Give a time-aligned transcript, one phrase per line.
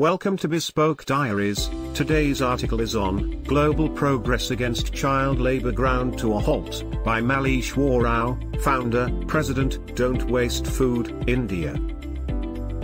[0.00, 1.68] Welcome to Bespoke Diaries.
[1.92, 8.04] Today's article is on Global Progress Against Child Labor Ground to a Halt by Malleshwar
[8.04, 11.74] Rao, founder, president, Don't Waste Food, India.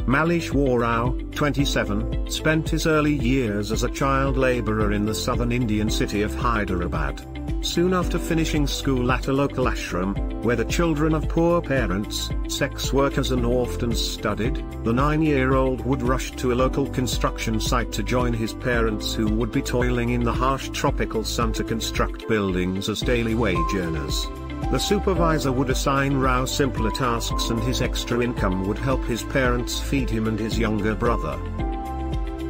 [0.06, 5.90] Malleshwar Rao, 27, spent his early years as a child laborer in the southern Indian
[5.90, 7.20] city of Hyderabad.
[7.60, 10.14] Soon after finishing school at a local ashram,
[10.44, 16.30] where the children of poor parents, sex workers and orphans studied, the nine-year-old would rush
[16.36, 20.32] to a local construction site to join his parents who would be toiling in the
[20.32, 24.28] harsh tropical sun to construct buildings as daily wage earners.
[24.70, 29.78] The supervisor would assign Rao simpler tasks and his extra income would help his parents
[29.78, 31.38] feed him and his younger brother.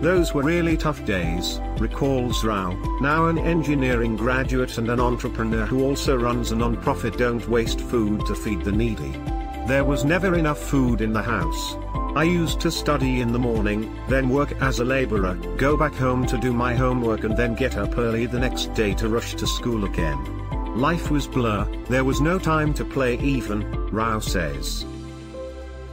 [0.00, 5.84] Those were really tough days, recalls Rao, now an engineering graduate and an entrepreneur who
[5.84, 9.12] also runs a non-profit Don't Waste Food to Feed the Needy.
[9.66, 11.76] There was never enough food in the house.
[12.14, 16.26] I used to study in the morning, then work as a laborer, go back home
[16.26, 19.46] to do my homework and then get up early the next day to rush to
[19.46, 20.45] school again.
[20.76, 24.84] Life was blur, there was no time to play even, Rao says.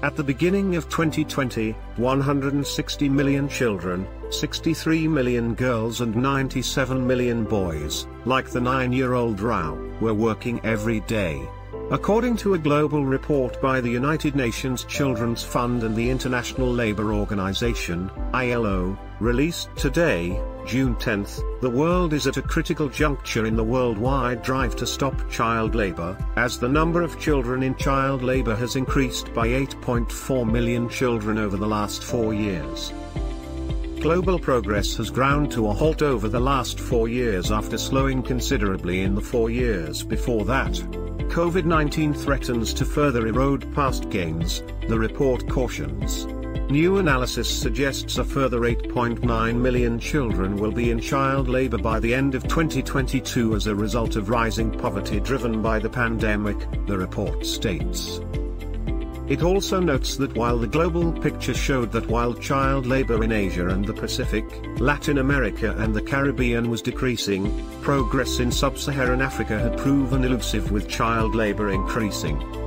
[0.01, 8.07] At the beginning of 2020, 160 million children, 63 million girls and 97 million boys,
[8.25, 11.41] like the 9-year-old Rao, were working every day.
[11.89, 17.13] According to a global report by the United Nations Children's Fund and the International Labour
[17.13, 21.27] Organization, ILO, released today, June 10,
[21.61, 26.17] the world is at a critical juncture in the worldwide drive to stop child labor,
[26.37, 31.57] as the number of children in child labor has increased by 8.4 million children over
[31.57, 32.93] the last four years.
[33.99, 39.01] Global progress has ground to a halt over the last four years after slowing considerably
[39.01, 40.73] in the four years before that.
[41.29, 46.25] COVID-19 threatens to further erode past gains, the report cautions.
[46.69, 52.13] New analysis suggests a further 8.9 million children will be in child labor by the
[52.13, 57.45] end of 2022 as a result of rising poverty driven by the pandemic, the report
[57.45, 58.19] states.
[59.27, 63.69] It also notes that while the global picture showed that while child labor in Asia
[63.69, 64.43] and the Pacific,
[64.79, 70.89] Latin America and the Caribbean was decreasing, progress in sub-Saharan Africa had proven elusive with
[70.89, 72.62] child labor increasing.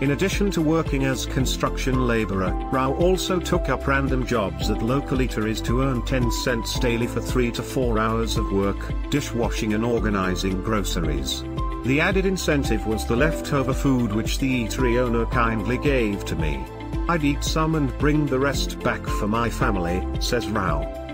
[0.00, 5.18] In addition to working as construction laborer, Rao also took up random jobs at local
[5.18, 8.76] eateries to earn 10 cents daily for 3 to 4 hours of work,
[9.10, 11.42] dishwashing and organizing groceries.
[11.84, 16.64] The added incentive was the leftover food which the eatery owner kindly gave to me.
[17.08, 21.07] I'd eat some and bring the rest back for my family, says Rao.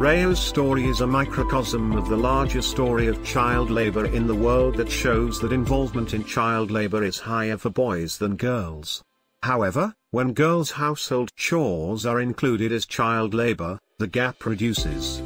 [0.00, 4.76] Rao's story is a microcosm of the larger story of child labor in the world
[4.78, 9.04] that shows that involvement in child labor is higher for boys than girls.
[9.42, 15.18] However, when girls' household chores are included as child labor, the gap reduces.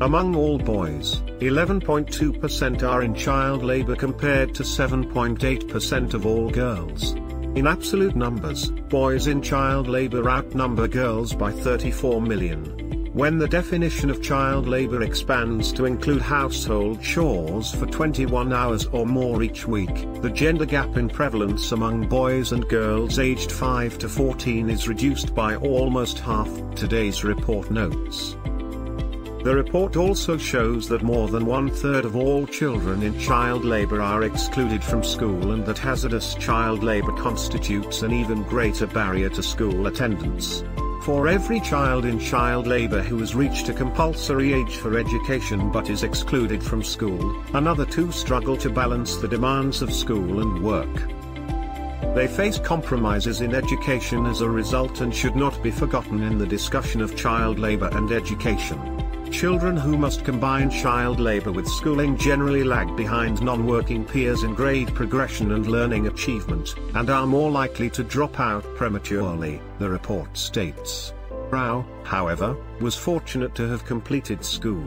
[0.00, 7.12] Among all boys, 11.2% are in child labor compared to 7.8% of all girls.
[7.54, 12.88] In absolute numbers, boys in child labor outnumber girls by 34 million.
[13.18, 19.06] When the definition of child labor expands to include household chores for 21 hours or
[19.06, 24.08] more each week, the gender gap in prevalence among boys and girls aged 5 to
[24.08, 28.36] 14 is reduced by almost half, today's report notes.
[29.42, 34.22] The report also shows that more than one-third of all children in child labor are
[34.22, 39.88] excluded from school and that hazardous child labor constitutes an even greater barrier to school
[39.88, 40.62] attendance.
[41.08, 45.88] For every child in child labor who has reached a compulsory age for education but
[45.88, 50.94] is excluded from school, another two struggle to balance the demands of school and work.
[52.14, 56.46] They face compromises in education as a result and should not be forgotten in the
[56.46, 58.97] discussion of child labor and education.
[59.30, 64.92] Children who must combine child labor with schooling generally lag behind non-working peers in grade
[64.94, 71.12] progression and learning achievement, and are more likely to drop out prematurely, the report states.
[71.50, 74.84] Rao, however, was fortunate to have completed school.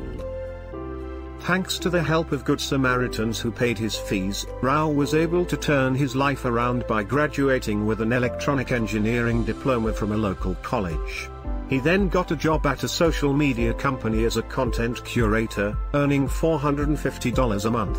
[1.42, 5.58] Thanks to the help of Good Samaritans who paid his fees, Rao was able to
[5.58, 11.30] turn his life around by graduating with an electronic engineering diploma from a local college.
[11.72, 16.28] He then got a job at a social media company as a content curator, earning
[16.28, 17.98] $450 a month.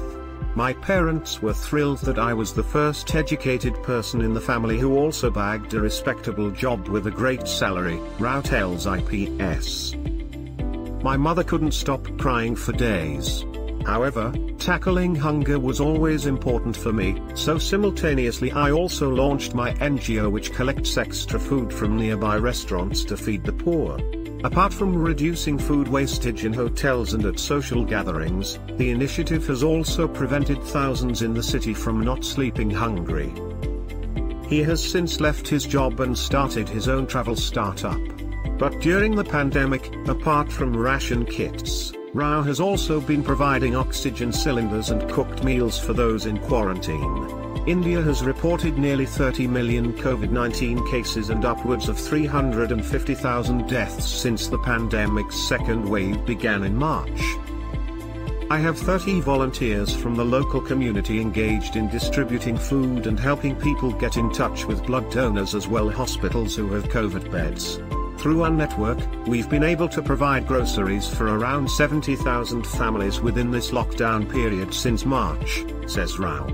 [0.54, 4.98] My parents were thrilled that I was the first educated person in the family who
[4.98, 9.94] also bagged a respectable job with a great salary, Rao tells IPS.
[11.02, 13.46] My mother couldn't stop crying for days.
[13.86, 20.30] However, tackling hunger was always important for me, so simultaneously I also launched my NGO
[20.30, 23.98] which collects extra food from nearby restaurants to feed the poor.
[24.44, 30.06] Apart from reducing food wastage in hotels and at social gatherings, the initiative has also
[30.06, 33.32] prevented thousands in the city from not sleeping hungry.
[34.48, 38.00] He has since left his job and started his own travel startup.
[38.58, 44.90] But during the pandemic, apart from ration kits, Rao has also been providing oxygen cylinders
[44.90, 47.26] and cooked meals for those in quarantine.
[47.66, 54.58] India has reported nearly 30 million COVID-19 cases and upwards of 350,000 deaths since the
[54.58, 57.22] pandemic's second wave began in March.
[58.50, 63.90] I have 30 volunteers from the local community engaged in distributing food and helping people
[63.90, 67.80] get in touch with blood donors as well hospitals who have COVID beds.
[68.18, 73.70] Through our network, we've been able to provide groceries for around 70,000 families within this
[73.70, 76.46] lockdown period since March, says Rao.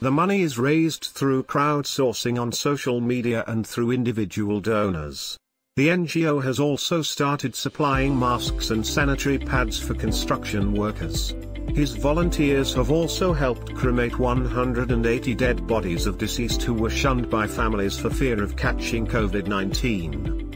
[0.00, 5.36] The money is raised through crowdsourcing on social media and through individual donors.
[5.76, 11.34] The NGO has also started supplying masks and sanitary pads for construction workers.
[11.74, 17.46] His volunteers have also helped cremate 180 dead bodies of deceased who were shunned by
[17.46, 20.46] families for fear of catching COVID-19.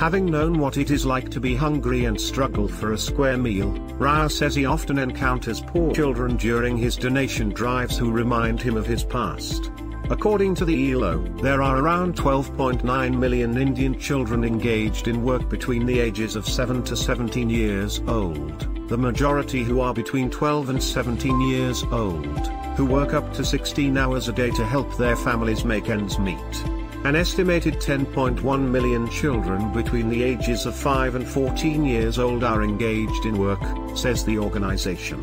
[0.00, 3.72] Having known what it is like to be hungry and struggle for a square meal,
[3.98, 8.86] Rao says he often encounters poor children during his donation drives who remind him of
[8.86, 9.70] his past.
[10.08, 15.84] According to the ILO, there are around 12.9 million Indian children engaged in work between
[15.84, 20.82] the ages of 7 to 17 years old, the majority who are between 12 and
[20.82, 25.64] 17 years old, who work up to 16 hours a day to help their families
[25.64, 26.64] make ends meet.
[27.04, 32.64] An estimated 10.1 million children between the ages of 5 and 14 years old are
[32.64, 33.62] engaged in work,
[33.96, 35.20] says the organization.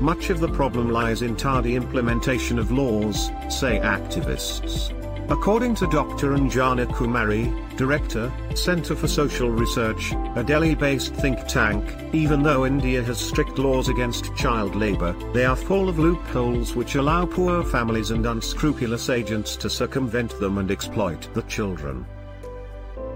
[0.00, 4.92] Much of the problem lies in tardy implementation of laws, say activists.
[5.30, 6.32] According to Dr.
[6.32, 7.48] Ranjana Kumari,
[7.78, 11.82] Director, Center for Social Research, a Delhi-based think tank,
[12.12, 16.96] even though India has strict laws against child labor, they are full of loopholes which
[16.96, 22.04] allow poor families and unscrupulous agents to circumvent them and exploit the children.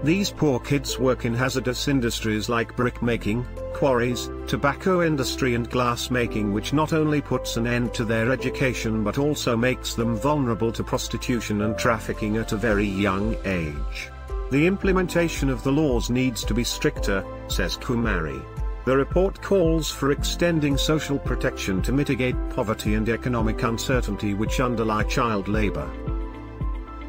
[0.01, 6.09] These poor kids work in hazardous industries like brick making, quarries, tobacco industry and glass
[6.09, 10.71] making which not only puts an end to their education but also makes them vulnerable
[10.71, 14.09] to prostitution and trafficking at a very young age.
[14.51, 18.41] The implementation of the laws needs to be stricter, says Kumari.
[18.85, 25.03] The report calls for extending social protection to mitigate poverty and economic uncertainty which underlie
[25.03, 25.91] child labor.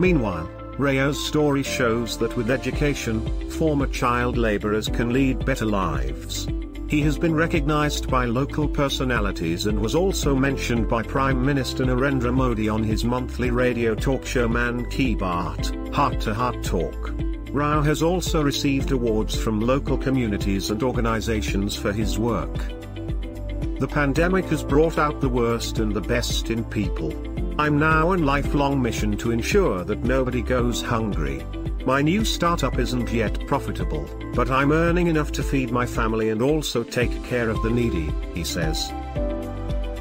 [0.01, 0.51] Meanwhile,
[0.81, 6.49] Rao's story shows that with education, former child laborers can lead better lives.
[6.89, 12.33] He has been recognized by local personalities and was also mentioned by Prime Minister Narendra
[12.33, 17.11] Modi on his monthly radio talk show Man Ki Baat, Heart to Heart Talk.
[17.51, 22.57] Rao has also received awards from local communities and organizations for his work.
[23.81, 27.13] The pandemic has brought out the worst and the best in people.
[27.61, 31.45] I'm now on lifelong mission to ensure that nobody goes hungry.
[31.85, 36.41] My new startup isn't yet profitable, but I'm earning enough to feed my family and
[36.41, 38.91] also take care of the needy, he says.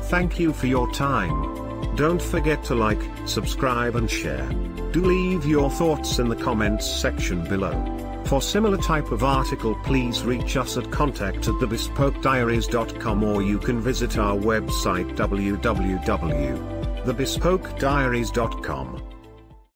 [0.03, 1.97] Thank you for your time.
[1.97, 4.47] Don't forget to like, subscribe and share.
[4.93, 8.23] Do leave your thoughts in the comments section below.
[8.23, 13.81] For similar type of article please reach us at contact at thebespokediaries.com or you can
[13.81, 18.98] visit our website www thebespokediaries.com.